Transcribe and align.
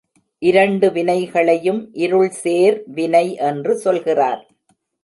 இரண்டு 0.41 0.87
வினைகளையும் 0.89 1.81
இருள்சேர் 1.95 2.79
வினை 2.87 3.35
என்று 3.35 3.75
சொல்கிறார். 3.77 4.43